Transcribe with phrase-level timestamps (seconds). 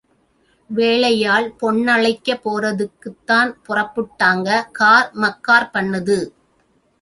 [0.69, 6.19] வேலை ஆள் பொண்ணழைக்கப் போரதுக்குத்தான் பொறப்புட்டாங்க, காரு மக்கார்ப்பண்ணுது.